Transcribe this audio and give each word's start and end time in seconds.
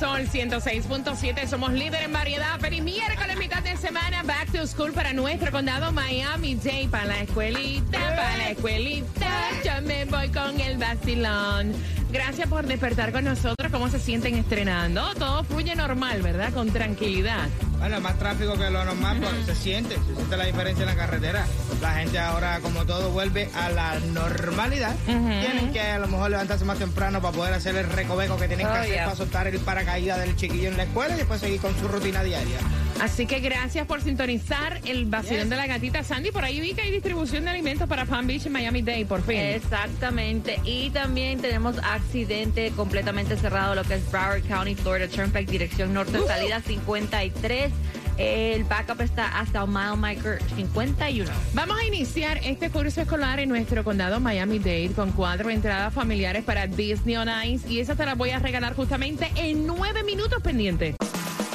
Sol 0.00 0.26
106.7 0.26 1.46
somos 1.46 1.74
líder 1.74 2.04
en 2.04 2.12
variedad. 2.14 2.58
Feliz 2.58 2.82
miércoles, 2.82 3.36
mitad 3.36 3.62
de 3.62 3.76
semana. 3.76 4.22
Back 4.22 4.50
to 4.50 4.66
school 4.66 4.92
para 4.92 5.12
nuestro 5.12 5.52
condado 5.52 5.92
Miami 5.92 6.54
Day. 6.54 6.88
Para 6.88 7.04
la 7.04 7.20
escuelita, 7.20 7.98
para 8.16 8.38
la 8.38 8.50
escuelita. 8.52 9.28
Yo 9.62 9.82
me 9.82 10.06
voy 10.06 10.30
con 10.30 10.58
el 10.58 10.78
vacilón. 10.78 11.74
Gracias 12.10 12.48
por 12.48 12.66
despertar 12.66 13.12
con 13.12 13.24
nosotros. 13.24 13.70
¿Cómo 13.70 13.90
se 13.90 14.00
sienten 14.00 14.36
estrenando? 14.36 15.14
Todo 15.16 15.44
fluye 15.44 15.74
normal, 15.76 16.22
¿verdad? 16.22 16.50
Con 16.54 16.70
tranquilidad. 16.70 17.50
Bueno, 17.80 17.98
más 18.00 18.18
tráfico 18.18 18.52
que 18.54 18.68
lo 18.70 18.84
normal, 18.84 19.18
porque 19.22 19.42
se 19.44 19.54
siente, 19.54 19.96
se 20.06 20.14
siente 20.14 20.36
la 20.36 20.44
diferencia 20.44 20.82
en 20.82 20.88
la 20.90 20.96
carretera. 20.96 21.46
La 21.80 21.92
gente 21.94 22.18
ahora, 22.18 22.60
como 22.60 22.84
todo, 22.84 23.10
vuelve 23.10 23.48
a 23.54 23.70
la 23.70 23.98
normalidad. 24.12 24.94
Tienen 25.06 25.72
que 25.72 25.80
a 25.80 25.98
lo 25.98 26.06
mejor 26.06 26.30
levantarse 26.30 26.64
más 26.66 26.78
temprano 26.78 27.22
para 27.22 27.34
poder 27.34 27.54
hacer 27.54 27.74
el 27.76 27.88
recoveco 27.90 28.36
que 28.36 28.48
tienen 28.48 28.66
que 28.66 28.72
Oh, 28.72 28.76
hacer 28.76 28.92
yeah. 28.92 29.04
para 29.04 29.16
soltar 29.16 29.46
el 29.48 29.58
paracaídas 29.60 30.18
del 30.20 30.36
chiquillo 30.36 30.68
en 30.68 30.76
la 30.76 30.82
escuela 30.84 31.14
y 31.14 31.18
después 31.18 31.40
seguir 31.40 31.60
con 31.60 31.74
su 31.78 31.88
rutina 31.88 32.22
diaria. 32.22 32.58
Así 33.00 33.26
que 33.26 33.40
gracias 33.40 33.86
por 33.86 34.02
sintonizar 34.02 34.80
el 34.84 35.06
vacilón 35.06 35.42
Yes. 35.42 35.50
de 35.50 35.56
la 35.56 35.66
gatita 35.66 36.04
Sandy. 36.04 36.30
Por 36.32 36.44
ahí 36.44 36.60
vi 36.60 36.74
que 36.74 36.82
hay 36.82 36.90
distribución 36.90 37.44
de 37.44 37.50
alimentos 37.50 37.88
para 37.88 38.04
Palm 38.04 38.26
Beach 38.26 38.46
y 38.46 38.50
Miami 38.50 38.82
Day, 38.82 39.04
por 39.04 39.22
fin. 39.22 39.38
Exactamente. 39.38 40.60
Y 40.64 40.90
también 40.90 41.40
tenemos 41.40 41.76
accidente 41.78 42.70
completamente 42.76 43.36
cerrado, 43.36 43.74
lo 43.74 43.84
que 43.84 43.94
es 43.94 44.10
Broward 44.10 44.42
County, 44.46 44.74
Florida 44.74 45.08
Turnpike, 45.08 45.50
dirección 45.50 45.94
norte, 45.94 46.18
salida 46.26 46.60
53. 46.60 47.72
El 48.18 48.64
backup 48.64 49.00
está 49.00 49.38
hasta 49.38 49.64
Mile 49.64 49.96
Maker 49.96 50.38
51. 50.54 51.30
Vamos 51.54 51.78
a 51.80 51.84
iniciar 51.86 52.38
este 52.44 52.68
curso 52.68 53.00
escolar 53.00 53.40
en 53.40 53.48
nuestro 53.48 53.82
condado 53.82 54.20
Miami-Dade 54.20 54.90
con 54.94 55.12
cuatro 55.12 55.48
entradas 55.48 55.94
familiares 55.94 56.44
para 56.44 56.66
Disney 56.66 57.16
on 57.16 57.28
Ice 57.46 57.66
y 57.66 57.80
esas 57.80 57.96
te 57.96 58.04
las 58.04 58.18
voy 58.18 58.30
a 58.30 58.38
regalar 58.38 58.74
justamente 58.74 59.30
en 59.36 59.66
nueve 59.66 60.02
minutos 60.02 60.42
pendientes. 60.42 60.96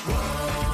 Levántate 0.07 0.64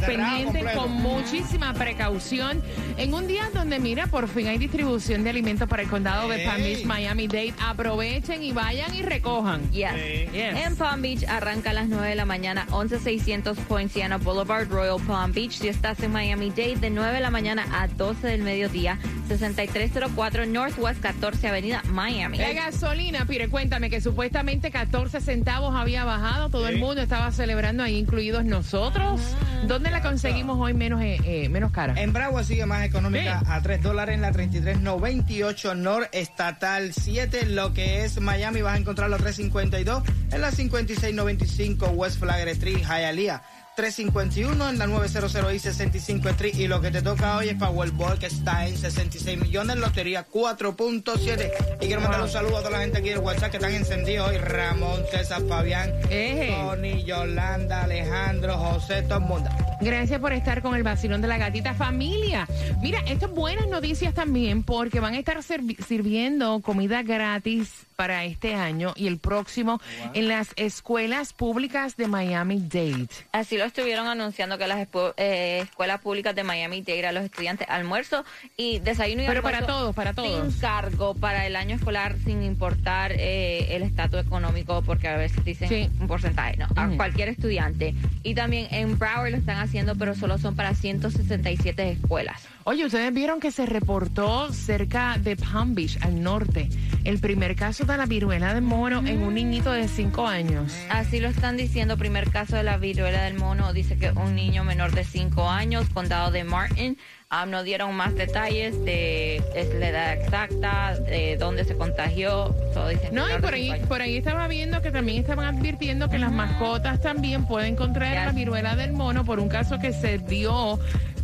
Cerrado 0.00 0.36
pendiente 0.36 0.58
completo. 0.58 0.80
con 0.80 0.92
muchísima 1.02 1.74
precaución 1.74 2.62
en 2.96 3.14
un 3.14 3.26
día 3.26 3.50
donde 3.52 3.78
mira 3.78 4.06
por 4.06 4.28
fin 4.28 4.48
hay 4.48 4.58
distribución 4.58 5.24
de 5.24 5.30
alimentos 5.30 5.68
para 5.68 5.82
el 5.82 5.88
condado 5.88 6.28
de 6.28 6.44
Palm 6.44 6.62
Beach, 6.62 6.78
Ey. 6.78 6.84
Miami 6.84 7.26
Dade 7.28 7.54
aprovechen 7.60 8.42
y 8.42 8.52
vayan 8.52 8.94
y 8.94 9.02
recojan 9.02 9.70
Yes. 9.70 9.92
Yes. 10.32 10.56
En 10.66 10.76
Palm 10.76 11.02
Beach 11.02 11.24
arranca 11.28 11.70
a 11.70 11.72
las 11.72 11.88
9 11.88 12.08
de 12.08 12.14
la 12.14 12.24
mañana, 12.24 12.66
11600 12.70 13.58
Poinciana 13.58 14.16
Boulevard, 14.18 14.68
Royal 14.68 15.00
Palm 15.06 15.32
Beach. 15.32 15.52
Si 15.52 15.68
estás 15.68 16.00
en 16.00 16.12
Miami-Dade, 16.12 16.76
de 16.76 16.90
9 16.90 17.14
de 17.14 17.20
la 17.20 17.30
mañana 17.30 17.66
a 17.72 17.88
12 17.88 18.26
del 18.26 18.42
mediodía, 18.42 18.98
6304 19.28 20.46
Northwest 20.46 21.00
14 21.00 21.48
Avenida, 21.48 21.82
Miami. 21.90 22.38
La 22.38 22.52
gasolina, 22.52 23.26
Pire, 23.26 23.48
cuéntame 23.48 23.90
que 23.90 24.00
supuestamente 24.00 24.70
14 24.70 25.20
centavos 25.20 25.74
había 25.74 26.04
bajado, 26.04 26.48
todo 26.48 26.68
el 26.68 26.78
mundo 26.78 27.02
estaba 27.02 27.30
celebrando 27.32 27.82
ahí, 27.82 27.96
incluidos 27.96 28.44
nosotros. 28.44 29.20
¿Dónde 29.66 29.87
la 29.90 30.02
conseguimos 30.02 30.58
hoy 30.60 30.74
menos, 30.74 31.00
eh, 31.02 31.18
eh, 31.24 31.48
menos 31.48 31.70
cara? 31.72 31.94
En 32.00 32.12
Bravo 32.12 32.42
sigue 32.44 32.66
más 32.66 32.84
económica 32.84 33.40
Sí. 33.40 33.46
a 33.48 33.60
3 33.62 33.82
dólares 33.82 34.14
en 34.14 34.22
la 34.22 34.32
3398 34.32 35.74
Nor 35.74 36.08
Estatal 36.12 36.92
7. 36.92 37.46
Lo 37.46 37.72
que 37.74 38.04
es 38.04 38.20
Miami 38.20 38.62
vas 38.62 38.74
a 38.74 38.78
encontrar 38.78 39.10
los 39.10 39.20
352 39.20 40.02
en 40.32 40.40
la 40.40 40.50
5695 40.52 41.86
West 41.88 42.18
Flagler 42.18 42.48
Street, 42.48 42.78
Hialeah. 42.78 43.42
351 43.76 44.70
en 44.70 44.78
la 44.78 44.88
900 44.88 45.54
y 45.54 45.58
65 45.60 46.28
Street. 46.30 46.54
Y 46.56 46.66
lo 46.66 46.80
que 46.80 46.90
te 46.90 47.00
toca 47.00 47.36
hoy 47.36 47.50
es 47.50 47.54
Powerball, 47.54 48.18
que 48.18 48.26
está 48.26 48.66
en 48.66 48.76
66 48.76 49.38
millones, 49.40 49.76
Lotería 49.76 50.26
4.7. 50.26 51.48
Y 51.80 51.86
quiero 51.86 52.00
mandar 52.00 52.22
un 52.22 52.28
saludo 52.28 52.56
a 52.56 52.58
toda 52.58 52.72
la 52.72 52.80
gente 52.80 52.98
aquí 52.98 53.10
del 53.10 53.18
WhatsApp 53.20 53.52
que 53.52 53.58
están 53.58 53.72
encendidos 53.74 54.30
hoy. 54.30 54.38
Ramón, 54.38 55.02
César, 55.12 55.42
Fabián. 55.48 55.92
Tony, 56.08 57.04
Yolanda, 57.04 57.84
Alejandro, 57.84 58.56
José, 58.58 59.02
todo 59.02 59.18
el 59.18 59.24
mundo. 59.26 59.48
Gracias 59.80 60.20
por 60.20 60.32
estar 60.32 60.60
con 60.60 60.74
el 60.74 60.82
vacilón 60.82 61.22
de 61.22 61.28
la 61.28 61.38
gatita 61.38 61.72
familia. 61.72 62.48
Mira, 62.82 63.00
estas 63.06 63.30
buenas 63.30 63.68
noticias 63.68 64.12
también 64.12 64.64
porque 64.64 64.98
van 64.98 65.14
a 65.14 65.18
estar 65.18 65.40
sirviendo 65.42 66.60
comida 66.60 67.02
gratis 67.02 67.86
para 67.94 68.24
este 68.24 68.54
año 68.54 68.92
y 68.96 69.06
el 69.08 69.18
próximo 69.18 69.80
en 70.14 70.28
las 70.28 70.50
escuelas 70.56 71.32
públicas 71.32 71.96
de 71.96 72.06
Miami-Dade. 72.06 73.08
Así 73.32 73.56
lo 73.56 73.64
estuvieron 73.64 74.06
anunciando 74.06 74.56
que 74.58 74.66
las 74.66 74.86
eh, 75.16 75.60
escuelas 75.64 76.00
públicas 76.00 76.34
de 76.34 76.44
Miami 76.44 76.82
te 76.82 77.04
a 77.06 77.12
los 77.12 77.24
estudiantes 77.24 77.68
almuerzo 77.68 78.24
y 78.56 78.80
desayuno 78.80 79.22
y 79.22 79.26
Pero 79.26 79.42
para 79.42 79.66
todos, 79.66 79.94
para 79.94 80.12
todos. 80.12 80.52
Sin 80.52 80.60
cargo 80.60 81.14
para 81.14 81.46
el 81.46 81.54
año 81.56 81.76
escolar, 81.76 82.16
sin 82.24 82.42
importar 82.42 83.12
eh, 83.12 83.74
el 83.76 83.82
estatus 83.82 84.20
económico, 84.20 84.82
porque 84.82 85.08
a 85.08 85.16
veces 85.16 85.44
dicen 85.44 85.68
Sí. 85.68 85.90
un 86.00 86.06
porcentaje, 86.08 86.56
no, 86.56 86.66
a 86.76 86.88
cualquier 86.96 87.28
estudiante. 87.28 87.94
Y 88.22 88.34
también 88.34 88.68
en 88.70 88.98
Broward 88.98 89.30
lo 89.30 89.36
están 89.36 89.56
haciendo, 89.56 89.67
pero 89.98 90.14
solo 90.14 90.38
son 90.38 90.56
para 90.56 90.74
167 90.74 91.90
escuelas. 91.90 92.42
Oye, 92.68 92.84
ustedes 92.84 93.14
vieron 93.14 93.40
que 93.40 93.50
se 93.50 93.64
reportó 93.64 94.52
cerca 94.52 95.16
de 95.18 95.36
Palm 95.36 95.74
Beach, 95.74 95.96
al 96.02 96.22
norte, 96.22 96.68
el 97.04 97.18
primer 97.18 97.56
caso 97.56 97.86
de 97.86 97.96
la 97.96 98.04
viruela 98.04 98.52
de 98.52 98.60
mono 98.60 98.98
en 99.06 99.22
un 99.22 99.32
niñito 99.32 99.72
de 99.72 99.88
5 99.88 100.26
años. 100.26 100.76
Así 100.90 101.18
lo 101.18 101.28
están 101.28 101.56
diciendo, 101.56 101.96
primer 101.96 102.28
caso 102.30 102.56
de 102.56 102.64
la 102.64 102.76
viruela 102.76 103.22
del 103.22 103.38
mono, 103.38 103.72
dice 103.72 103.96
que 103.96 104.10
un 104.10 104.34
niño 104.34 104.64
menor 104.64 104.92
de 104.92 105.04
5 105.04 105.48
años, 105.48 105.88
condado 105.94 106.30
de 106.30 106.44
Martin, 106.44 106.98
Ah, 107.30 107.44
no 107.44 107.62
dieron 107.62 107.94
más 107.94 108.14
detalles 108.14 108.82
de 108.86 109.36
es 109.54 109.74
la 109.74 109.88
edad 109.90 110.12
exacta, 110.14 110.98
de 110.98 111.36
dónde 111.36 111.62
se 111.66 111.76
contagió. 111.76 112.54
Solo 112.72 112.88
dicen 112.88 113.14
No, 113.14 113.26
y 113.28 113.38
por 113.42 113.52
ahí, 113.52 113.68
años. 113.70 113.86
por 113.86 114.00
ahí 114.00 114.16
estaba 114.16 114.48
viendo 114.48 114.80
que 114.80 114.90
también 114.90 115.18
estaban 115.18 115.44
advirtiendo 115.44 116.08
que 116.08 116.18
las 116.18 116.32
mascotas 116.32 117.02
también 117.02 117.44
pueden 117.46 117.76
contraer 117.76 118.14
Ya. 118.14 118.24
la 118.24 118.32
viruela 118.32 118.76
del 118.76 118.94
mono 118.94 119.26
por 119.26 119.40
un 119.40 119.50
caso 119.50 119.78
que 119.78 119.92
se 119.92 120.16
dio 120.16 120.78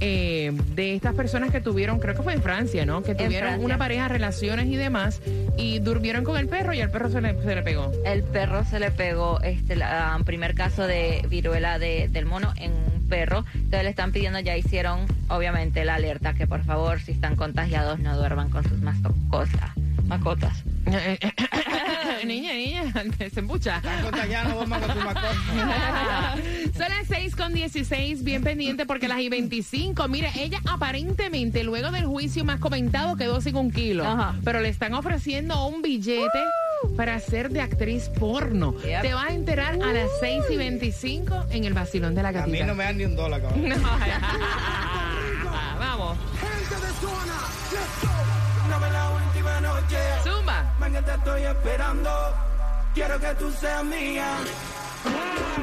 eh, 0.06 0.52
de 0.74 0.94
estas 0.94 1.14
personas 1.14 1.50
que 1.50 1.62
tuvieron, 1.62 1.98
creo 1.98 2.14
que 2.14 2.22
fue 2.22 2.34
en 2.34 2.42
Francia, 2.42 2.84
¿no? 2.84 3.02
Que 3.02 3.14
tuvieron 3.14 3.64
una 3.64 3.78
pareja, 3.78 4.06
relaciones 4.08 4.66
y 4.66 4.76
demás, 4.76 5.22
y 5.56 5.78
durmieron 5.78 6.24
con 6.24 6.36
el 6.36 6.46
perro 6.46 6.74
y 6.74 6.80
al 6.82 6.90
perro 6.90 7.08
se 7.10 7.22
le, 7.22 7.40
se 7.42 7.54
le 7.54 7.62
pegó. 7.62 7.90
El 8.04 8.22
perro 8.22 8.64
se 8.66 8.78
le 8.80 8.90
pegó, 8.90 9.40
este, 9.40 9.76
la, 9.76 10.14
um, 10.18 10.24
primer 10.24 10.54
caso 10.54 10.86
de 10.86 11.24
viruela 11.30 11.78
de- 11.78 12.08
del 12.08 12.26
mono 12.26 12.52
en 12.56 12.72
un 12.72 13.08
perro. 13.08 13.44
Entonces 13.54 13.82
le 13.84 13.88
están 13.90 14.12
pidiendo, 14.12 14.40
ya 14.40 14.56
hicieron, 14.58 15.06
obviamente, 15.28 15.84
la 15.86 15.94
alerta 15.94 16.34
que 16.34 16.46
por 16.46 16.62
favor, 16.64 17.00
si 17.00 17.12
están 17.12 17.34
contagiados, 17.36 17.98
no 17.98 18.14
duerman 18.16 18.50
con 18.50 18.62
sus 18.68 18.78
mascotas. 18.80 19.70
mascotas. 20.06 20.62
Niña, 22.24 22.52
niña, 22.52 22.92
se 23.32 23.40
embucha. 23.40 23.80
Son 26.76 26.88
las 26.88 27.06
6 27.08 27.36
con 27.36 27.54
16, 27.54 28.24
bien 28.24 28.42
pendiente 28.42 28.86
porque 28.86 29.08
las 29.08 29.20
y 29.20 29.28
25. 29.28 30.08
Mire, 30.08 30.30
ella 30.36 30.60
aparentemente, 30.68 31.64
luego 31.64 31.90
del 31.90 32.06
juicio 32.06 32.44
más 32.44 32.60
comentado, 32.60 33.16
quedó 33.16 33.40
sin 33.40 33.56
un 33.56 33.70
kilo. 33.70 34.04
Ajá. 34.06 34.34
Pero 34.44 34.60
le 34.60 34.68
están 34.68 34.94
ofreciendo 34.94 35.66
un 35.66 35.82
billete 35.82 36.38
para 36.96 37.18
ser 37.20 37.50
de 37.50 37.60
actriz 37.60 38.08
porno. 38.08 38.74
Yep. 38.84 39.02
Te 39.02 39.14
vas 39.14 39.30
a 39.30 39.34
enterar 39.34 39.74
a 39.74 39.92
las 39.92 40.08
6 40.20 40.44
y 40.50 40.56
25 40.56 41.46
en 41.50 41.64
el 41.64 41.72
vacilón 41.72 42.14
de 42.14 42.22
la 42.22 42.28
A 42.28 42.32
mí 42.32 42.38
gatita. 42.52 42.66
no 42.66 42.74
me 42.74 42.84
dan 42.84 42.98
ni 42.98 43.04
un 43.04 43.16
dólar, 43.16 43.42
cabrón. 43.42 43.68
No. 43.68 43.76
Noche. 49.84 49.98
zumba. 50.22 50.74
Que 50.80 51.02
te 51.02 51.14
estoy 51.14 51.42
esperando. 51.42 52.10
Quiero 52.94 53.18
que 53.18 53.34
tú 53.34 53.50
seas 53.50 53.84
mía. 53.84 54.36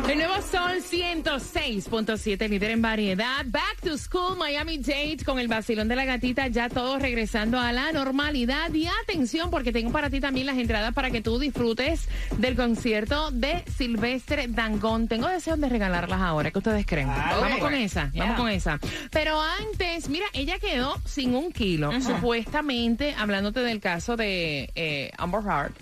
El 0.10 0.18
nuevo 0.18 0.34
Sol 0.42 0.82
106.7, 0.82 2.50
líder 2.50 2.72
en 2.72 2.82
variedad. 2.82 3.46
Back 3.46 3.82
to 3.82 3.98
School 3.98 4.36
Miami 4.38 4.78
Date 4.78 5.20
con 5.26 5.40
el 5.40 5.48
vacilón 5.48 5.88
de 5.88 5.96
la 5.96 6.04
gatita. 6.06 6.48
Ya 6.48 6.68
todos 6.70 7.02
regresando 7.02 7.58
a 7.60 7.72
la 7.72 7.92
normalidad. 7.94 8.74
Y 8.74 8.88
atención, 9.04 9.50
porque 9.50 9.72
tengo 9.72 9.92
para 9.92 10.10
ti 10.10 10.20
también 10.20 10.48
las 10.48 10.58
entradas 10.58 10.94
para 10.94 11.12
que 11.12 11.22
tú 11.22 11.40
disfrutes 11.40 12.10
del 12.38 12.56
concierto 12.56 13.32
de 13.32 13.64
Silvestre 13.78 14.48
Dangón. 14.50 15.08
Tengo 15.08 15.28
deseo 15.28 15.56
de 15.56 15.70
regalarlas 15.70 16.20
ahora. 16.20 16.52
¿Qué 16.52 16.58
ustedes 16.58 16.86
creen? 16.86 17.08
Ah, 17.10 17.38
vamos 17.40 17.60
con 17.60 17.74
esa, 17.74 18.12
Yeah. 18.12 18.24
vamos 18.24 18.40
con 18.40 18.50
esa. 18.50 18.80
Pero 19.12 19.40
antes, 19.42 20.10
mira, 20.10 20.26
ella 20.34 20.60
quedó 20.60 21.00
sin 21.06 21.36
un 21.36 21.52
kilo. 21.54 21.92
Supuestamente, 22.02 23.16
hablándote 23.18 23.62
del 23.62 23.80
caso 23.80 24.18
de 24.18 24.72
eh, 24.76 25.12
Amber 25.18 25.42
Heard. 25.42 25.74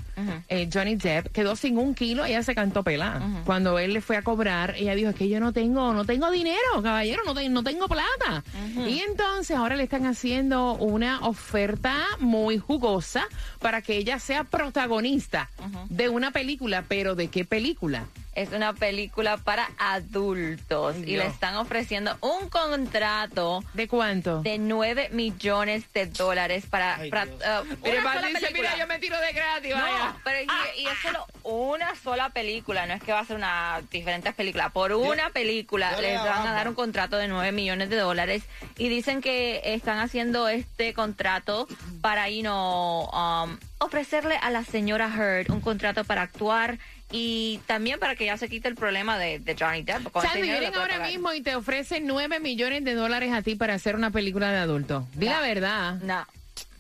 Eh, 0.48 0.70
Johnny 0.72 0.96
Depp 0.96 1.28
quedó 1.32 1.56
sin 1.56 1.78
un 1.78 1.96
kilo, 1.96 2.26
ella 2.26 2.44
se 2.44 2.56
cantó 2.56 2.84
pelada. 2.84 3.20
Cuando 3.46 3.80
él 3.80 3.94
le 3.94 4.02
fue 4.02 4.18
a 4.18 4.22
cobrar, 4.22 4.76
ella 4.78 4.96
dijo, 4.96 5.10
es 5.10 5.16
que 5.16 5.30
yo 5.30 5.40
no 5.40 5.54
tengo, 5.54 5.94
no 5.94 6.06
tengo 6.06 6.30
dinero, 6.32 6.58
caballero, 6.84 7.24
no, 7.26 7.34
te- 7.34 7.50
no 7.50 7.64
tengo 7.64 7.88
plata. 7.88 8.44
Y 8.88 9.00
entonces 9.00 9.56
ahora 9.58 9.76
le 9.76 9.84
están 9.84 10.06
haciendo 10.06 10.74
una 10.76 11.20
oferta 11.28 11.96
muy 12.20 12.58
jugosa 12.58 13.26
para 13.60 13.82
que 13.82 13.98
ella 13.98 14.20
sea 14.20 14.44
protagonista 14.44 15.50
de 15.90 16.10
una 16.10 16.32
película, 16.32 16.84
pero 16.88 17.16
¿de 17.16 17.28
qué 17.30 17.46
película? 17.46 18.06
Es 18.40 18.54
una 18.54 18.72
película 18.74 19.36
para 19.36 19.70
adultos 19.78 20.96
Ay, 20.96 21.04
y 21.14 21.18
le 21.18 21.26
están 21.26 21.58
ofreciendo 21.58 22.18
un 22.22 22.48
contrato 22.50 23.62
¿De 23.74 23.90
cuánto? 23.90 24.42
de 24.42 24.58
9 24.58 25.10
millones 25.12 25.92
de 25.94 26.06
dólares 26.06 26.66
para, 26.70 26.96
Ay, 26.96 27.10
para, 27.10 27.26
uh, 27.26 27.64
dice, 27.66 27.76
película. 27.82 28.52
mira, 28.54 28.78
yo 28.78 28.88
me 28.88 28.98
tiro 29.00 29.20
de 29.20 29.34
gratis, 29.34 29.76
No, 29.76 29.82
vaya. 29.82 30.16
pero 30.24 30.40
y, 30.42 30.82
y 30.82 30.86
es 30.88 30.98
solo 31.04 31.26
una 31.44 31.96
sola 31.96 32.30
película, 32.30 32.86
no 32.86 32.94
es 32.94 33.04
que 33.04 33.12
va 33.12 33.20
a 33.20 33.26
ser 33.26 33.36
una 33.36 33.82
diferentes 33.92 34.34
películas. 34.34 34.72
Por 34.72 34.94
una 34.94 35.32
película 35.32 35.92
yo 35.96 36.02
les 36.02 36.14
le 36.14 36.30
van 36.30 36.48
a 36.48 36.54
dar 36.54 36.70
un 36.70 36.76
contrato 36.76 37.18
de 37.18 37.28
9 37.28 37.52
millones 37.52 37.90
de 37.90 37.98
dólares 37.98 38.44
y 38.78 38.88
dicen 38.88 39.20
que 39.22 39.60
están 39.66 40.00
haciendo 40.00 40.48
este 40.48 40.94
contrato 40.94 41.68
para 42.02 42.30
you 42.30 42.42
know, 42.42 43.10
um, 43.12 43.58
ofrecerle 43.80 44.38
a 44.38 44.50
la 44.50 44.64
señora 44.64 45.12
Heard 45.14 45.52
un 45.52 45.60
contrato 45.60 46.06
para 46.06 46.22
actuar 46.22 46.78
y 47.12 47.60
también 47.66 48.00
para 48.00 48.16
que 48.16 48.26
ya 48.26 48.38
se 48.38 48.48
quite 48.50 48.68
el 48.68 48.76
problema 48.76 49.18
de, 49.18 49.40
de 49.40 49.56
Johnny 49.60 49.82
Depp. 49.84 50.12
Sandy, 50.14 50.42
dinero 50.42 50.60
vienen 50.60 50.76
ahora 50.80 50.94
pagar. 50.96 51.08
mismo 51.10 51.34
y 51.34 51.42
te 51.42 51.56
ofrecen 51.56 52.06
9 52.08 52.40
millones 52.40 52.84
de 52.84 52.94
dólares 52.94 53.32
a 53.34 53.42
ti 53.42 53.56
para 53.56 53.74
hacer 53.74 53.96
una 53.96 54.12
película 54.12 54.52
de 54.52 54.58
adulto. 54.60 55.08
Di 55.14 55.26
la 55.26 55.38
No. 55.38 55.42
verdad. 55.42 55.94
No. 56.02 56.26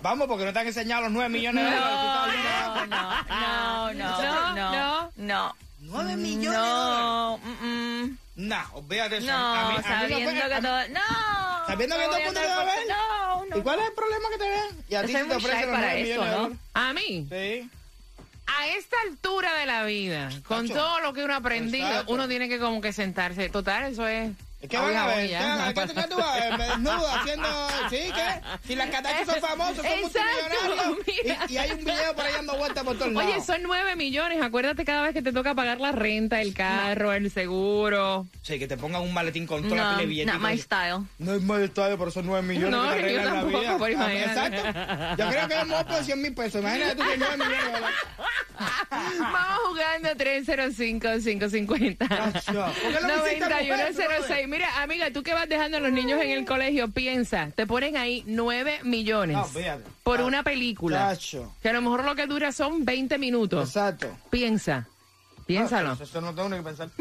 Vamos, 0.01 0.27
porque 0.27 0.45
no 0.45 0.53
te 0.53 0.59
han 0.59 0.67
enseñado 0.67 1.03
los 1.03 1.11
9 1.11 1.29
millones 1.29 1.65
de 1.65 1.71
dólares. 1.71 2.35
No, 2.45 2.85
no, 2.85 3.11
no, 3.27 3.93
no, 3.93 4.21
No, 4.21 4.53
no, 4.55 4.71
no. 4.71 5.11
no. 5.17 5.55
9 5.81 6.15
millones 6.15 6.51
de 6.51 6.67
dólares. 6.67 7.41
No. 7.61 8.17
Nah, 8.35 8.63
olvídate 8.73 9.15
de 9.15 9.17
eso. 9.17 9.27
No, 9.27 9.55
A 9.55 9.69
mí- 9.69 9.75
no 9.77 9.83
sabiendo 9.83 10.31
fue- 10.31 10.39
que 10.49 10.61
todo. 10.61 10.87
No. 10.89 11.67
Sabiendo 11.67 11.95
que 11.97 12.01
no 12.03 12.07
todo 12.07 12.17
el 12.17 12.25
mundo 12.25 12.39
te 12.41 12.47
va 12.47 12.61
a 12.61 12.65
ver. 12.65 12.79
No, 12.87 13.45
no. 13.45 13.57
¿Y 13.57 13.61
cuál 13.61 13.79
es 13.79 13.85
el 13.87 13.93
problema 13.93 14.29
que 14.31 14.37
te 14.37 14.49
ven? 14.49 14.85
Y 14.89 14.95
a 14.95 15.01
ti 15.01 15.07
sí 15.07 15.13
te 15.13 15.35
ofrecen 15.35 15.61
los 15.61 15.75
para 15.75 15.87
9 15.93 16.01
eso, 16.01 16.21
millones 16.21 16.25
de 16.31 16.31
¿no? 16.37 16.37
dólares. 16.43 16.57
A 16.73 16.93
mí, 16.93 17.27
Sí. 17.29 17.69
A 18.59 18.67
esta 18.67 18.97
altura 19.09 19.53
de 19.55 19.65
la 19.65 19.83
vida, 19.85 20.29
con 20.47 20.67
Tacho. 20.67 20.79
todo 20.79 20.99
lo 21.01 21.13
que 21.13 21.23
uno 21.23 21.33
ha 21.33 21.37
aprendido, 21.37 21.87
Exacto. 21.87 22.13
uno 22.13 22.27
tiene 22.27 22.49
que 22.49 22.59
como 22.59 22.81
que 22.81 22.91
sentarse. 22.93 23.49
Total, 23.49 23.91
eso 23.91 24.07
es... 24.07 24.31
Es 24.61 24.67
que 24.67 24.77
van 24.77 24.93
a 24.93 25.07
ver, 25.07 25.29
¿qué. 25.29 25.37
¿qué, 25.73 25.93
qué 25.93 26.07
tú 26.09 26.17
vas 26.17 26.27
a 26.41 26.49
ver? 26.49 26.57
Desnudo 26.69 27.07
haciendo, 27.07 27.47
¿sí? 27.89 27.97
¿Qué? 28.13 28.41
Si 28.67 28.75
las 28.75 28.89
catachos 28.89 29.25
son 29.33 29.39
famosos, 29.41 29.77
son 29.77 29.85
Exacto, 29.85 30.55
multimillonarios. 30.97 31.49
Y, 31.49 31.53
y 31.53 31.57
hay 31.57 31.71
un 31.71 31.85
video 31.85 32.13
por 32.13 32.25
ahí 32.25 32.33
dando 32.33 32.57
vueltas 32.57 32.83
por 32.83 32.97
todos 32.97 33.13
lados. 33.13 33.31
Oye, 33.31 33.41
son 33.41 33.63
9 33.63 33.95
millones. 33.95 34.41
Acuérdate 34.41 34.83
cada 34.83 35.03
vez 35.03 35.13
que 35.13 35.21
te 35.21 35.31
toca 35.31 35.55
pagar 35.55 35.79
la 35.79 35.93
renta, 35.93 36.41
el 36.41 36.53
carro, 36.53 37.13
el 37.13 37.31
seguro. 37.31 38.27
Sí, 38.41 38.59
que 38.59 38.67
te 38.67 38.75
pongan 38.75 39.01
un 39.01 39.13
maletín 39.13 39.47
con 39.47 39.63
toda 39.63 39.75
la 39.77 39.81
No, 39.83 39.89
pila 39.91 40.01
de 40.01 40.05
billetes. 40.07 40.33
not 40.33 40.41
my 40.51 40.57
style. 40.57 41.05
No 41.19 41.33
es 41.35 41.41
mal 41.41 41.63
estadio, 41.63 41.97
pero 41.97 42.11
son 42.11 42.25
9 42.25 42.45
millones 42.45 42.71
No, 42.71 42.93
que 42.93 43.13
yo 43.13 43.17
la 43.23 43.23
tampoco, 43.23 43.59
vida. 43.61 43.77
pero 43.79 43.85
Ah, 43.85 43.91
imagínate. 44.13 44.57
Exacto. 44.57 45.23
Yo 45.23 45.29
creo 45.29 45.47
que 45.47 45.55
hemos 45.55 45.83
por 45.85 46.03
100 46.03 46.21
mil 46.21 46.33
pesos. 46.33 46.59
Imagínate 46.61 46.95
tú 46.97 47.03
que 47.09 47.17
9 47.17 47.37
millones 47.37 47.65
dólares. 47.71 47.95
Vamos 49.19 49.59
jugando 49.69 50.09
305-550. 50.09 51.97
Tacho, 51.97 52.65
¿por 52.65 52.93
qué 52.93 53.07
no 53.07 53.17
mujer, 53.17 53.39
9106. 53.39 54.48
Mira, 54.49 54.81
amiga, 54.81 55.11
tú 55.11 55.21
que 55.23 55.33
vas 55.33 55.47
dejando 55.47 55.77
a 55.77 55.79
los 55.79 55.91
niños 55.91 56.19
en 56.21 56.31
el 56.31 56.43
colegio, 56.45 56.89
piensa, 56.89 57.51
te 57.55 57.67
ponen 57.67 57.95
ahí 57.97 58.23
9 58.25 58.79
millones 58.83 59.37
No, 59.37 59.45
fíjate. 59.45 59.83
por 60.03 60.19
Ah, 60.21 60.25
una 60.25 60.43
película. 60.43 61.09
Tacho. 61.09 61.53
Que 61.61 61.69
a 61.69 61.73
lo 61.73 61.81
mejor 61.81 62.03
lo 62.03 62.15
que 62.15 62.25
dura 62.27 62.51
son 62.51 62.83
20 62.83 63.17
minutos. 63.19 63.67
Exacto. 63.69 64.07
Piensa. 64.29 64.87
Piénsalo. 65.45 65.93
Eso, 65.93 66.03
eso 66.03 66.21
no 66.21 66.33
tengo 66.33 66.49
ni 66.49 66.57
que 66.57 66.63
pensar. 66.63 66.89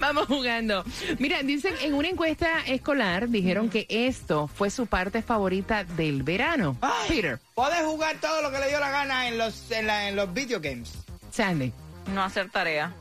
Vamos 0.00 0.26
jugando. 0.26 0.84
Mira, 1.18 1.42
dicen 1.42 1.74
en 1.82 1.94
una 1.94 2.08
encuesta 2.08 2.60
escolar, 2.66 3.28
dijeron 3.28 3.68
que 3.70 3.86
esto 3.88 4.48
fue 4.48 4.68
su 4.70 4.86
parte 4.86 5.22
favorita 5.22 5.84
del 5.84 6.22
verano. 6.22 6.76
Ay. 6.80 7.08
Peter, 7.08 7.38
Puedes 7.54 7.82
jugar 7.84 8.16
todo 8.20 8.42
lo 8.42 8.50
que 8.50 8.58
le 8.58 8.68
dio 8.68 8.80
la 8.80 8.90
gana 8.90 9.28
en 9.28 9.38
los, 9.38 9.70
en, 9.70 9.86
la- 9.86 10.08
en 10.08 10.16
los 10.16 10.32
video 10.34 10.60
games. 10.60 10.92
Sandy. 11.30 11.72
No 12.14 12.22
hacer 12.24 12.50
tarea. 12.50 12.92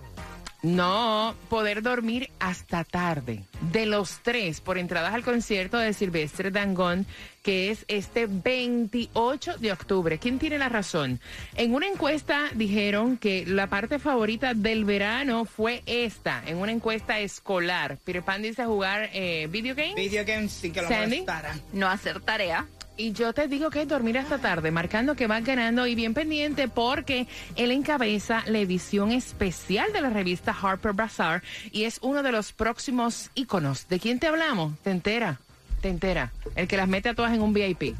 No, 0.61 1.35
poder 1.49 1.81
dormir 1.81 2.29
hasta 2.39 2.83
tarde. 2.83 3.43
De 3.71 3.85
los 3.85 4.19
tres, 4.23 4.59
por 4.59 4.77
entradas 4.77 5.13
al 5.13 5.23
concierto 5.23 5.77
de 5.77 5.93
Silvestre 5.93 6.51
Dangón, 6.51 7.05
que 7.43 7.71
es 7.71 7.85
este 7.87 8.27
28 8.27 9.57
de 9.57 9.71
octubre. 9.71 10.19
¿Quién 10.19 10.37
tiene 10.37 10.57
la 10.57 10.67
razón? 10.67 11.21
En 11.55 11.73
una 11.73 11.87
encuesta 11.87 12.49
dijeron 12.53 13.17
que 13.17 13.45
la 13.45 13.67
parte 13.67 13.99
favorita 13.99 14.53
del 14.53 14.83
verano 14.83 15.45
fue 15.45 15.81
esta, 15.85 16.43
en 16.45 16.57
una 16.57 16.73
encuesta 16.73 17.19
escolar. 17.19 17.97
Peter 18.03 18.23
Pan 18.23 18.41
dice 18.41 18.65
jugar 18.65 19.09
eh, 19.13 19.47
video 19.49 19.75
games. 19.75 19.95
Video 19.95 20.25
games 20.25 20.51
sin 20.51 20.73
que 20.73 20.81
lo 20.81 20.89
Sandy. 20.89 21.25
No 21.71 21.87
hacer 21.87 22.19
tarea. 22.19 22.67
Y 22.99 23.13
yo 23.13 23.31
te 23.31 23.47
digo 23.47 23.69
que 23.69 23.83
es 23.83 23.87
dormir 23.87 24.17
hasta 24.17 24.39
tarde, 24.39 24.71
marcando 24.71 25.15
que 25.15 25.25
vas 25.25 25.41
ganando 25.41 25.87
y 25.87 25.95
bien 25.95 26.13
pendiente 26.13 26.67
porque 26.67 27.27
él 27.55 27.71
encabeza 27.71 28.43
la 28.45 28.59
edición 28.59 29.13
especial 29.13 29.93
de 29.93 30.01
la 30.01 30.09
revista 30.09 30.53
Harper 30.61 30.91
Bazaar 30.91 31.41
y 31.71 31.85
es 31.85 31.99
uno 32.01 32.23
de 32.23 32.33
los 32.33 32.51
próximos 32.51 33.31
íconos. 33.35 33.87
¿De 33.87 34.01
quién 34.01 34.19
te 34.19 34.27
hablamos? 34.27 34.77
Te 34.79 34.91
entera, 34.91 35.39
te 35.79 35.87
entera. 35.87 36.33
El 36.57 36.67
que 36.67 36.75
las 36.75 36.89
mete 36.89 37.07
a 37.07 37.13
todas 37.13 37.33
en 37.33 37.41
un 37.41 37.53
VIP. 37.53 37.95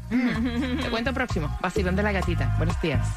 te 0.82 0.90
cuento 0.90 1.14
próximo. 1.14 1.58
Vacilón 1.62 1.96
de 1.96 2.02
la 2.02 2.12
gatita. 2.12 2.54
Buenos 2.58 2.78
días. 2.82 3.08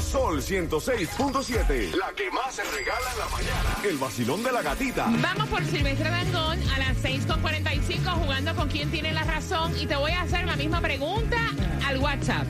Sol 0.00 0.42
106.7. 0.42 1.94
La 1.96 2.12
que 2.14 2.30
más 2.30 2.54
se 2.54 2.62
regala 2.64 3.12
en 3.12 3.18
la 3.18 3.28
mañana. 3.28 3.76
El 3.84 3.96
vacilón 3.96 4.42
de 4.42 4.52
la 4.52 4.62
gatita. 4.62 5.06
Vamos 5.20 5.48
por 5.48 5.64
Silvestre 5.64 6.10
Dangón 6.10 6.58
a 6.70 6.78
las 6.78 6.96
6.45 7.02 8.12
jugando 8.22 8.54
con 8.54 8.68
quien 8.68 8.90
tiene 8.90 9.12
la 9.12 9.24
razón 9.24 9.72
y 9.78 9.86
te 9.86 9.96
voy 9.96 10.12
a 10.12 10.22
hacer 10.22 10.44
la 10.46 10.56
misma 10.56 10.80
pregunta 10.80 11.38
al 11.86 11.98
WhatsApp. 11.98 12.46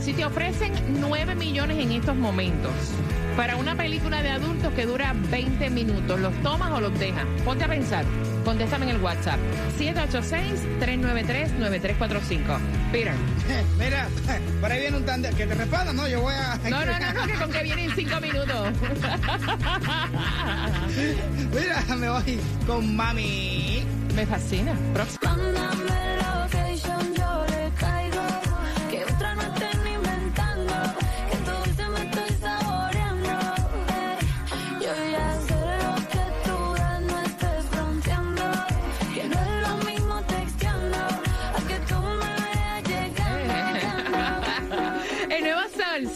Si 0.00 0.12
te 0.12 0.24
ofrecen 0.24 0.72
9 1.00 1.34
millones 1.34 1.78
en 1.78 1.92
estos 1.92 2.16
momentos 2.16 2.72
para 3.36 3.56
una 3.56 3.76
película 3.76 4.22
de 4.22 4.30
adultos 4.30 4.72
que 4.74 4.86
dura 4.86 5.14
20 5.30 5.70
minutos, 5.70 6.18
¿los 6.18 6.34
tomas 6.42 6.72
o 6.72 6.80
los 6.80 6.98
dejas? 6.98 7.24
Ponte 7.44 7.64
a 7.64 7.68
pensar. 7.68 8.04
Contéstame 8.44 8.84
en 8.86 8.90
el 8.96 9.02
WhatsApp. 9.02 9.38
786-393-9345. 9.78 12.58
Peter. 12.92 13.12
Mira, 13.78 14.08
por 14.60 14.72
ahí 14.72 14.80
viene 14.80 14.96
un 14.96 15.04
tandem. 15.04 15.34
Que 15.34 15.46
te 15.46 15.54
responda, 15.54 15.92
no, 15.92 16.08
yo 16.08 16.20
voy 16.20 16.34
a. 16.34 16.58
No, 16.68 16.84
no, 16.84 16.98
no, 16.98 17.12
no, 17.12 17.26
que 17.26 17.34
con 17.34 17.50
que 17.50 17.62
vienen 17.62 17.90
5 17.94 18.20
minutos. 18.20 18.68
Mira, 21.54 21.84
me 21.96 22.08
voy 22.08 22.40
con 22.66 22.96
mami. 22.96 23.84
Me 24.14 24.26
fascina. 24.26 24.74
Próximo. 24.94 25.18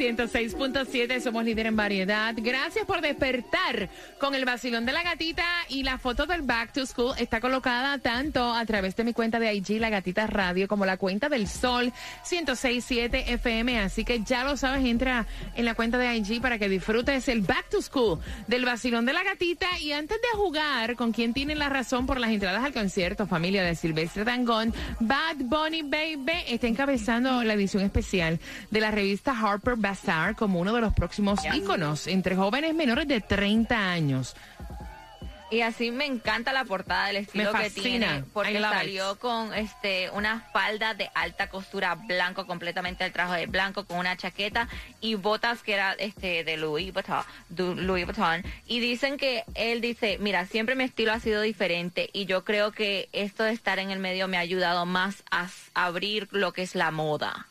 106.7, 0.03 1.21
somos 1.21 1.45
líder 1.45 1.67
en 1.67 1.77
variedad. 1.77 2.35
Gracias 2.37 2.85
por 2.87 3.01
despertar 3.01 3.89
con 4.19 4.35
el 4.35 4.45
vacilón 4.45 4.85
de 4.85 4.93
la 4.93 5.05
gatita 5.05 5.45
y 5.69 5.85
la 5.85 5.97
foto 5.97 6.27
del 6.27 6.43
Back 6.43 6.73
to 6.73 6.85
School 6.87 7.15
está 7.19 7.41
colocada 7.41 7.99
tanto 7.99 8.53
a 8.53 8.67
través 8.67 8.97
de 8.97 9.05
mi 9.05 9.13
cuenta 9.13 9.39
de 9.39 9.55
IG, 9.55 9.79
La 9.79 9.91
Gatita 9.91 10.27
Radio, 10.27 10.67
como 10.67 10.85
la 10.87 10.97
cuenta 10.97 11.29
del 11.29 11.47
Sol 11.47 11.93
106.7 12.29 13.29
FM. 13.29 13.79
Así 13.79 14.05
que 14.05 14.23
ya 14.23 14.43
lo 14.43 14.57
sabes, 14.57 14.85
entra 14.85 15.29
en 15.55 15.65
la 15.65 15.77
cuenta 15.77 15.99
de 15.99 16.17
IG 16.17 16.43
para 16.43 16.59
que 16.59 16.69
disfrutes 16.69 17.29
el 17.29 17.43
Back 17.43 17.69
to 17.71 17.81
School 17.81 18.19
del 18.49 18.65
vacilón 18.65 19.07
de 19.07 19.13
la 19.13 19.23
gatita. 19.23 19.69
Y 19.79 19.93
antes 19.93 20.21
de 20.21 20.37
jugar 20.37 20.97
con 20.97 21.13
quien 21.13 21.33
tiene 21.33 21.55
la 21.55 21.69
razón 21.69 22.07
por 22.07 22.19
las 22.19 22.33
entradas 22.33 22.65
al 22.65 22.73
concierto, 22.73 23.29
familia 23.29 23.63
de 23.63 23.77
Silvestre 23.77 24.25
Dangón, 24.25 24.75
Bad 24.99 25.37
Bunny 25.45 25.83
Baby 25.83 26.43
está 26.49 26.67
encabezando 26.67 27.45
la 27.45 27.55
edición 27.55 27.85
especial 27.85 28.41
de 28.73 28.81
la 28.81 28.91
revista 28.91 29.31
Harper 29.31 29.77
Bazaar 29.93 30.35
como 30.37 30.59
uno 30.59 30.73
de 30.73 30.81
los 30.81 30.95
próximos 30.95 31.41
íconos 31.53 32.07
entre 32.07 32.35
jóvenes 32.35 32.75
menores 32.75 33.07
de 33.07 33.21
30 33.21 33.77
años. 33.77 34.35
Y 35.51 35.61
así 35.61 35.91
me 35.91 36.07
encanta 36.07 36.51
la 36.55 36.65
portada 36.65 37.09
del 37.09 37.17
estilo 37.17 37.53
Me 37.53 37.65
que 37.65 37.69
tiene, 37.69 38.25
porque 38.33 38.59
salió 38.59 39.13
it. 39.13 39.19
con 39.19 39.53
este 39.53 40.09
una 40.09 40.41
falda 40.51 40.95
de 40.95 41.11
alta 41.15 41.51
costura 41.51 41.95
blanco, 41.95 42.47
completamente 42.47 43.05
el 43.05 43.13
traje 43.13 43.41
de 43.41 43.47
blanco, 43.49 43.85
con 43.85 43.99
una 43.99 44.17
chaqueta 44.17 44.67
y 45.03 45.15
botas 45.15 45.63
que 45.63 45.75
era 45.75 45.93
este 45.93 46.43
de 46.43 46.57
Louis 46.57 46.91
Vuitton, 46.91 47.23
Louis 47.87 48.07
Vuitton. 48.07 48.43
Y 48.67 48.81
dicen 48.81 49.19
que 49.19 49.45
él 49.55 49.83
dice, 49.83 50.17
mira, 50.19 50.47
siempre 50.47 50.75
mi 50.75 50.85
estilo 50.85 51.13
ha 51.13 51.21
sido 51.21 51.43
diferente 51.43 52.09
y 52.15 52.25
yo 52.25 52.45
creo 52.45 52.73
que 52.73 53.11
esto 53.13 53.43
de 53.45 53.53
estar 53.53 53.79
en 53.79 53.91
el 53.91 53.99
medio 53.99 54.29
me 54.29 54.39
ha 54.39 54.41
ayudado 54.41 54.87
más 54.87 55.23
a 55.31 55.49
abrir 55.75 56.29
lo 56.31 56.55
que 56.55 56.63
es 56.63 56.75
la 56.75 56.91
moda. 56.91 57.47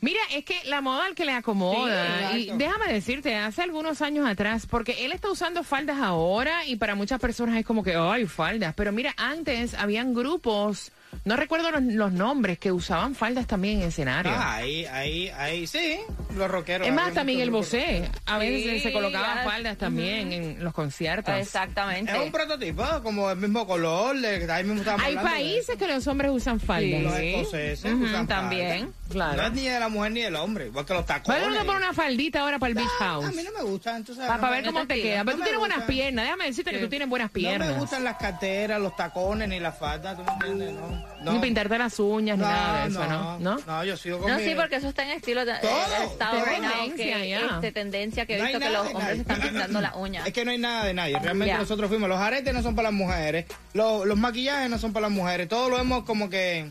Mira, 0.00 0.20
es 0.32 0.44
que 0.44 0.54
la 0.64 0.80
moda 0.80 1.06
al 1.06 1.14
que 1.14 1.24
le 1.24 1.32
acomoda. 1.32 2.30
Sí, 2.32 2.50
y 2.52 2.56
déjame 2.56 2.92
decirte, 2.92 3.34
hace 3.34 3.62
algunos 3.62 4.00
años 4.00 4.28
atrás, 4.28 4.66
porque 4.66 5.04
él 5.04 5.12
está 5.12 5.30
usando 5.30 5.64
faldas 5.64 5.98
ahora 5.98 6.64
y 6.66 6.76
para 6.76 6.94
muchas 6.94 7.18
personas 7.18 7.56
es 7.56 7.66
como 7.66 7.82
que, 7.82 7.96
ay, 7.96 8.26
faldas. 8.26 8.74
Pero 8.76 8.92
mira, 8.92 9.12
antes 9.16 9.74
habían 9.74 10.14
grupos, 10.14 10.92
no 11.28 11.36
recuerdo 11.36 11.70
los, 11.70 11.82
los 11.82 12.12
nombres, 12.12 12.58
que 12.58 12.72
usaban 12.72 13.14
faldas 13.14 13.46
también 13.46 13.82
en 13.82 13.88
escenario. 13.88 14.32
Ah, 14.34 14.56
ahí, 14.56 14.84
ahí, 14.86 15.28
ahí, 15.36 15.66
sí, 15.66 15.98
los 16.34 16.50
rockeros. 16.50 16.86
es 16.88 16.92
más, 16.94 17.12
Miguel 17.24 17.50
grupos 17.50 17.66
Bosé. 17.66 18.10
A 18.26 18.38
veces 18.38 18.72
Sí, 18.72 18.80
se 18.80 18.92
colocaban 18.92 19.44
faldas 19.44 19.76
también 19.78 20.32
en 20.32 20.64
los 20.64 20.72
conciertos. 20.72 21.34
Exactamente. 21.34 22.10
Es 22.12 22.18
un 22.18 22.32
prototipo, 22.32 22.84
como 23.02 23.30
el 23.30 23.36
mismo 23.36 23.66
color, 23.66 24.18
de, 24.18 24.50
ahí 24.50 24.64
mismo 24.64 24.82
Hay 25.00 25.14
países 25.16 25.76
que 25.76 25.86
los 25.86 26.06
hombres 26.06 26.30
usan 26.32 26.58
faldas. 26.60 27.02
Los 27.02 27.14
¿sí? 27.14 27.26
escoceses 27.34 27.92
Ujú, 27.92 28.04
usan 28.04 28.26
también, 28.26 28.92
claro. 29.10 29.36
No 29.42 29.46
es 29.48 29.52
ni 29.52 29.68
de 29.68 29.78
la 29.80 29.88
mujer 29.88 30.12
ni 30.12 30.22
del 30.22 30.36
hombre, 30.36 30.66
igual 30.66 30.84
que 30.86 30.94
los 30.94 31.04
tacones. 31.06 31.42
Vale, 31.42 31.54
uno 31.54 31.64
pone 31.66 31.78
una 31.78 31.92
faldita 31.92 32.40
ahora 32.40 32.58
para 32.58 32.68
el 32.70 32.74
beach 32.74 32.88
Ah, 33.00 33.04
house. 33.04 33.24
A 33.26 33.30
mí 33.32 33.42
no 33.42 33.50
me 33.52 33.70
gustan, 33.70 34.04
tú 34.04 34.14
sabes. 34.14 34.28
Para, 34.30 34.42
no 34.42 34.50
ver 34.50 34.64
cómo 34.64 34.86
te 34.86 35.02
queda. 35.02 35.24
Pero 35.24 35.36
No 35.36 35.38
tú 35.38 35.42
tienes 35.42 35.58
buenas 35.58 35.78
gusta. 35.78 35.92
piernas. 35.92 36.24
Déjame 36.24 36.44
decirte 36.46 36.70
que 36.70 36.78
tú 36.78 36.88
tienes 36.88 37.08
buenas 37.08 37.28
No 37.28 37.32
piernas. 37.32 37.68
me 37.68 37.74
gustan 37.78 38.04
las 38.04 38.16
carteras, 38.16 38.80
los 38.80 38.96
tacones 38.96 39.48
ni 39.48 39.60
las 39.60 39.76
faldas, 39.78 40.16
¿tú 40.16 40.22
me 40.24 40.32
entiendes? 40.32 40.74
No. 40.74 41.17
Ni 41.20 41.38
pintarte 41.40 41.76
las 41.78 41.98
uñas, 41.98 42.36
ni 42.38 42.44
no, 42.44 42.48
nada 42.50 42.82
de 42.84 42.90
eso, 42.90 43.06
no, 43.06 43.38
¿no? 43.40 43.58
no, 43.66 43.84
yo 43.84 43.96
sigo 43.96 44.18
con 44.18 44.30
No, 44.30 44.38
mi- 44.38 44.44
sí, 44.44 44.54
porque 44.54 44.76
eso 44.76 44.88
está 44.88 45.02
en 45.02 45.10
estilo 45.10 45.44
de, 45.44 45.54
Todo, 45.58 45.70
eh, 45.70 46.04
estado 46.06 46.36
todo. 46.38 46.44
right 46.46 46.62
now, 46.62 46.70
Tendencia, 46.72 47.16
que, 47.18 47.28
ya. 47.28 47.40
este, 47.40 47.72
tendencia 47.72 48.26
que 48.26 48.34
he 48.34 48.38
No 48.38 48.44
visto 48.44 48.58
que 48.60 48.70
los 48.70 48.86
hombres 48.86 49.18
están 49.18 49.40
pintando 49.40 49.80
las 49.80 49.96
uñas. 49.96 50.26
Es 50.26 50.32
que 50.32 50.44
no 50.44 50.50
hay 50.52 50.58
nada 50.58 50.84
de 50.84 50.94
nadie. 50.94 51.18
Realmente 51.18 51.54
nosotros 51.54 51.88
fuimos. 51.88 52.08
Los 52.08 52.18
aretes 52.18 52.54
no 52.54 52.62
son 52.62 52.74
para 52.76 52.88
las 52.90 52.94
mujeres. 52.98 53.46
Los, 53.74 54.06
los 54.06 54.16
maquillajes 54.16 54.70
no 54.70 54.78
son 54.78 54.92
para 54.92 55.08
las 55.08 55.12
mujeres. 55.16 55.48
Todo 55.48 55.68
lo 55.68 55.78
hemos 55.78 56.04
como 56.04 56.30
que 56.30 56.70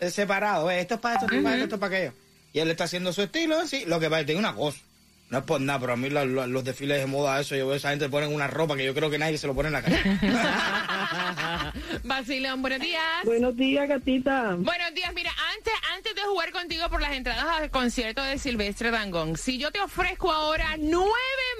eh, 0.00 0.10
separado. 0.10 0.70
eh, 0.70 0.80
Esto 0.80 0.94
es 0.94 1.00
para 1.00 1.14
esto, 1.16 1.26
esto 1.26 1.36
es 1.36 1.42
para 1.42 1.54
esto, 1.56 1.64
esto 1.64 1.74
es 1.76 1.80
para 1.80 1.96
aquello. 1.96 2.12
Y 2.54 2.58
él 2.60 2.70
está 2.70 2.84
haciendo 2.84 3.12
su 3.12 3.22
estilo, 3.22 3.66
sí. 3.66 3.84
Lo 3.86 4.00
que 4.00 4.06
pasa 4.08 4.20
es 4.20 4.26
que 4.26 4.32
tiene 4.32 4.40
una 4.40 4.54
cosa. 4.54 4.78
No 5.30 5.38
es 5.38 5.44
por 5.44 5.60
nada, 5.62 5.78
pero 5.80 5.94
a 5.94 5.96
mí 5.96 6.10
la- 6.10 6.26
la- 6.26 6.46
los 6.46 6.62
desfiles 6.62 6.98
de 6.98 7.06
moda, 7.06 7.40
eso, 7.40 7.56
yo 7.56 7.64
veo 7.66 7.72
a 7.72 7.76
esa 7.78 7.88
gente 7.90 8.06
ponen 8.10 8.34
una 8.34 8.48
ropa 8.48 8.76
que 8.76 8.84
yo 8.84 8.92
creo 8.94 9.08
que 9.08 9.16
nadie 9.18 9.38
se 9.38 9.46
lo 9.46 9.54
pone 9.54 9.68
en 9.68 9.72
la 9.72 9.80
calle. 9.82 9.96
Basilón, 12.04 12.62
buenos 12.62 12.80
días. 12.80 13.02
Buenos 13.24 13.56
días, 13.56 13.88
gatita. 13.88 14.54
Buenos 14.58 14.94
días, 14.94 15.12
mira, 15.14 15.30
antes, 15.56 15.72
antes 15.94 16.14
de 16.14 16.22
jugar 16.22 16.52
contigo 16.52 16.88
por 16.88 17.00
las 17.00 17.12
entradas 17.12 17.44
al 17.46 17.70
concierto 17.70 18.22
de 18.22 18.38
Silvestre 18.38 18.90
Dangón, 18.90 19.36
si 19.36 19.58
yo 19.58 19.70
te 19.70 19.80
ofrezco 19.80 20.32
ahora 20.32 20.76
9 20.78 21.10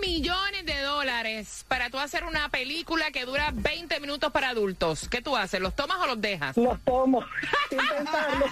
millones 0.01 0.67
de 0.67 0.81
dólares 0.81 1.65
para 1.69 1.91
tú 1.91 1.99
hacer 1.99 2.25
una 2.25 2.49
película 2.49 3.11
que 3.11 3.25
dura 3.25 3.51
20 3.53 4.01
minutos 4.01 4.33
para 4.33 4.51
adultos, 4.51 5.09
¿qué 5.09 5.23
tú 5.23 5.37
haces? 5.37 5.61
¿Los 5.61 5.75
tomas 5.77 5.99
o 5.99 6.07
los 6.07 6.21
dejas? 6.21 6.57
Los 6.57 6.81
tomo. 6.83 7.25
Sin 7.71 7.79
pensarlo. 7.79 8.47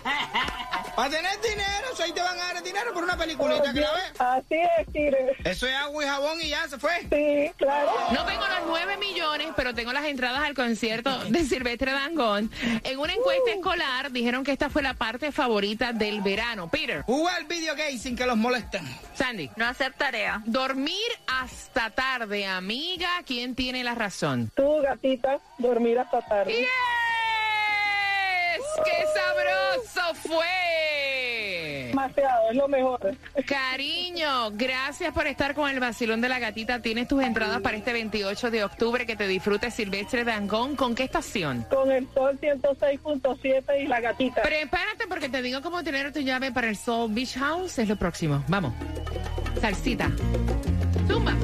Para 1.00 1.16
tener 1.16 1.40
dinero, 1.40 1.86
eso 1.94 2.02
ahí 2.02 2.12
te 2.12 2.20
van 2.20 2.38
a 2.38 2.52
dar 2.52 2.62
dinero 2.62 2.92
por 2.92 3.02
una 3.02 3.16
peliculita 3.16 3.72
que 3.72 3.80
la 3.80 3.90
ves. 3.90 4.20
Así 4.20 4.54
es, 4.54 4.86
Kire. 4.92 5.34
Eso 5.44 5.66
es 5.66 5.74
agua 5.74 6.04
y 6.04 6.06
jabón 6.06 6.38
y 6.42 6.48
ya 6.50 6.68
se 6.68 6.78
fue. 6.78 6.92
Sí, 7.10 7.50
claro. 7.56 7.90
No 8.12 8.26
tengo 8.26 8.42
los 8.46 8.66
9 8.66 8.98
millones, 8.98 9.48
pero 9.56 9.74
tengo 9.74 9.94
las 9.94 10.04
entradas 10.04 10.42
al 10.42 10.52
concierto 10.52 11.24
de 11.24 11.42
Silvestre 11.44 11.92
Dangón. 11.92 12.50
En 12.84 12.98
una 12.98 13.14
encuesta 13.14 13.50
escolar 13.50 14.10
dijeron 14.12 14.44
que 14.44 14.52
esta 14.52 14.68
fue 14.68 14.82
la 14.82 14.92
parte 14.92 15.32
favorita 15.32 15.94
del 15.94 16.20
verano. 16.20 16.68
Peter, 16.68 17.00
Jugar 17.06 17.46
video 17.46 17.74
game 17.74 17.96
sin 17.96 18.14
que 18.14 18.26
los 18.26 18.36
molesten. 18.36 18.86
Sandy, 19.14 19.48
No 19.56 19.64
hacer 19.66 19.94
tarea. 19.94 20.42
dormir 20.44 20.94
hasta 21.26 21.88
tarde, 21.88 22.46
amiga, 22.46 23.08
¿quién 23.24 23.54
tiene 23.54 23.84
la 23.84 23.94
razón? 23.94 24.50
Tú, 24.54 24.82
gatita, 24.82 25.38
dormir 25.56 25.98
hasta 25.98 26.20
tarde. 26.20 26.52
¡Yes! 26.52 26.68
¡Qué 29.12 29.20
sabroso 29.20 30.14
fue! 30.28 31.86
Demasiado, 31.88 32.50
es 32.50 32.56
lo 32.56 32.68
mejor. 32.68 33.16
Cariño, 33.46 34.50
gracias 34.52 35.12
por 35.12 35.26
estar 35.26 35.54
con 35.54 35.68
el 35.70 35.80
vacilón 35.80 36.20
de 36.20 36.28
la 36.28 36.38
gatita. 36.38 36.80
Tienes 36.80 37.08
tus 37.08 37.22
entradas 37.22 37.60
para 37.60 37.76
este 37.76 37.92
28 37.92 38.50
de 38.50 38.64
octubre 38.64 39.06
que 39.06 39.16
te 39.16 39.26
disfrutes 39.26 39.74
Silvestre 39.74 40.24
Dangón. 40.24 40.76
¿Con 40.76 40.94
qué 40.94 41.04
estación? 41.04 41.66
Con 41.68 41.90
el 41.90 42.06
sol 42.14 42.38
106.7 42.40 43.82
y 43.82 43.86
la 43.86 44.00
gatita. 44.00 44.42
Prepárate 44.42 45.06
porque 45.08 45.28
te 45.28 45.42
digo 45.42 45.60
cómo 45.62 45.82
tener 45.82 46.12
tu 46.12 46.20
llave 46.20 46.52
para 46.52 46.68
el 46.68 46.76
Soul 46.76 47.12
Beach 47.12 47.36
House. 47.36 47.78
Es 47.78 47.88
lo 47.88 47.96
próximo. 47.96 48.44
Vamos. 48.48 48.72
Salsita. 49.60 50.10
Zumba. 51.08 51.34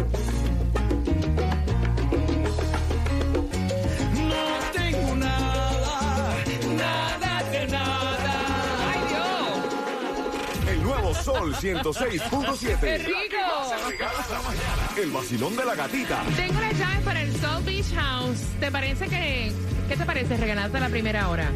Sol 11.26 11.52
106.7. 11.56 12.78
¡Qué 12.78 12.98
rico! 12.98 13.36
Se 13.68 13.76
regala 13.90 14.24
la 14.30 14.42
mañana. 14.42 14.88
El 14.96 15.10
vacilón 15.10 15.56
de 15.56 15.64
la 15.64 15.74
gatita. 15.74 16.22
Tengo 16.36 16.60
las 16.60 16.78
llaves 16.78 17.00
para 17.04 17.20
el 17.20 17.34
Soul 17.40 17.64
Beach 17.64 17.92
House. 17.96 18.38
¿Te 18.60 18.70
parece 18.70 19.08
que... 19.08 19.50
¿Qué 19.88 19.96
te 19.96 20.04
parece 20.04 20.36
regalarte 20.36 20.76
a 20.76 20.80
la 20.80 20.88
primera 20.88 21.28
hora? 21.28 21.50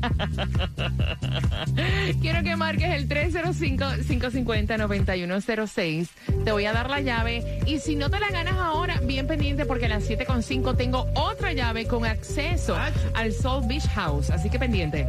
quiero 2.21 2.43
que 2.43 2.57
marques 2.57 2.91
el 2.91 3.09
305-550-9106. 3.09 6.09
Te 6.45 6.53
voy 6.53 6.67
a 6.67 6.73
dar 6.73 6.91
la 6.91 7.01
llave. 7.01 7.61
Y 7.67 7.79
si 7.79 7.95
no 7.97 8.11
te 8.11 8.21
la 8.21 8.31
ganas 8.31 8.57
ahora, 8.57 9.01
bien 9.01 9.27
pendiente 9.27 9.65
porque 9.67 9.87
a 9.87 9.91
las 9.91 10.09
7.5 10.09 10.77
tengo 10.77 11.09
otra 11.15 11.53
llave 11.53 11.87
con 11.87 12.05
acceso 12.05 12.77
al 13.15 13.33
Soul 13.33 13.67
Beach 13.67 13.89
House. 13.89 14.31
Así 14.31 14.49
que 14.51 14.59
pendiente. 14.59 15.09